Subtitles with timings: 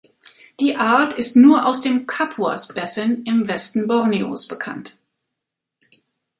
[0.59, 4.97] Die Art ist nur aus dem Kapuas-Basin im Westen Borneos bekannt.